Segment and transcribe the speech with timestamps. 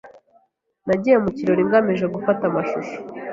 [0.85, 2.97] Nagiye mu kirori ngamije gufata amashusho.